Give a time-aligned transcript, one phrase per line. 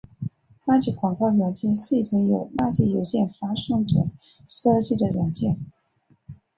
[0.65, 4.09] 垃圾广告软件是一种由垃圾邮件发送者
[4.49, 5.59] 设计的软件。